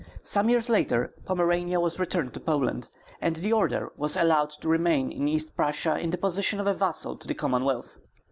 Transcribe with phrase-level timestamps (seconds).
[0.23, 2.89] Some years later Pomerania was returned to Poland,
[3.21, 6.73] and the order was allowed to remain in East Prussia in the position of a
[6.73, 7.99] vassal to the Commonwealth.